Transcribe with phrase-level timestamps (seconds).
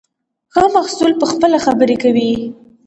[0.53, 2.31] ښه محصول پخپله خبرې کوي.